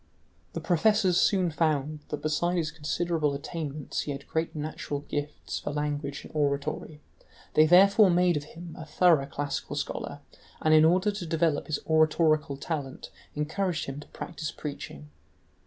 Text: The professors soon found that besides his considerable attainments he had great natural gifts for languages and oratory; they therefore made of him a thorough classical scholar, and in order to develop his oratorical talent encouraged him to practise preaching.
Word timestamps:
The 0.53 0.61
professors 0.61 1.21
soon 1.21 1.51
found 1.51 1.99
that 2.09 2.23
besides 2.23 2.57
his 2.57 2.71
considerable 2.71 3.35
attainments 3.35 3.99
he 4.01 4.11
had 4.11 4.27
great 4.27 4.55
natural 4.55 5.01
gifts 5.01 5.59
for 5.59 5.69
languages 5.71 6.25
and 6.25 6.35
oratory; 6.35 7.01
they 7.53 7.67
therefore 7.67 8.09
made 8.09 8.35
of 8.35 8.45
him 8.45 8.75
a 8.79 8.83
thorough 8.83 9.27
classical 9.27 9.75
scholar, 9.75 10.21
and 10.59 10.73
in 10.73 10.85
order 10.85 11.11
to 11.11 11.25
develop 11.27 11.67
his 11.67 11.77
oratorical 11.85 12.57
talent 12.57 13.11
encouraged 13.35 13.85
him 13.85 13.99
to 13.99 14.07
practise 14.07 14.49
preaching. 14.51 15.11